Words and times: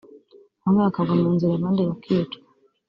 bamwe 0.61 0.79
bakagwa 0.87 1.13
mu 1.21 1.29
nzira 1.35 1.53
abandi 1.55 1.81
bakicwa 1.89 2.37